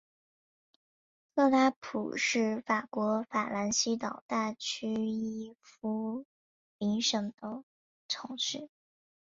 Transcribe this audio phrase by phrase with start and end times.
[1.35, 6.25] 特拉普是法国法兰西岛大区伊夫
[6.79, 7.63] 林省的
[8.07, 8.67] 城市。